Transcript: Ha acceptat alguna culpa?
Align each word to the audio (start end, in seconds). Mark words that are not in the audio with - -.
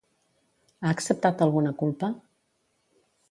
Ha 0.85 0.89
acceptat 0.93 1.45
alguna 1.47 1.75
culpa? 1.83 2.11